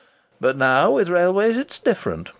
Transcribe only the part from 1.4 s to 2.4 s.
it's different.